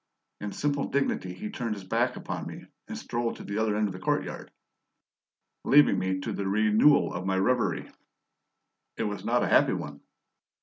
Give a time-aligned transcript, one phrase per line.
[0.39, 3.87] In simple dignity he turned his back upon me and strolled to the other end
[3.87, 4.49] of the courtyard,
[5.63, 7.87] leaving me to the renewal of my reverie.
[8.97, 10.01] It was not a happy one.